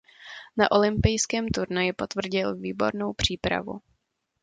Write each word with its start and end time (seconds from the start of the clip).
Na 0.57 0.69
olympijském 0.71 1.47
turnaji 1.49 1.93
potvrdil 1.93 2.55
výbornou 2.55 3.13
přípravu. 3.13 3.81